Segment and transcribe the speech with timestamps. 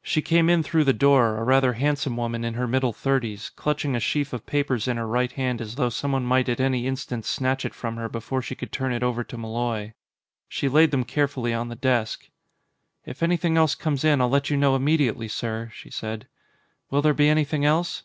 [0.00, 3.96] She came in through the door, a rather handsome woman in her middle thirties, clutching
[3.96, 7.24] a sheaf of papers in her right hand as though someone might at any instant
[7.24, 9.94] snatch it from her before she could turn it over to Malloy.
[10.48, 12.28] She laid them carefully on the desk.
[13.04, 16.28] "If anything else comes in, I'll let you know immediately, sir," she said.
[16.92, 18.04] "Will there be anything else?"